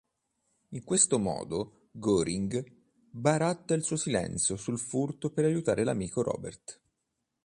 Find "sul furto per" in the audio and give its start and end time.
4.57-5.45